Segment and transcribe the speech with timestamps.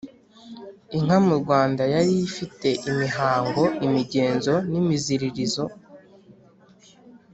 [0.95, 5.63] inka mu rwanda yari ifite imihango, imigenzo n’imiziririzo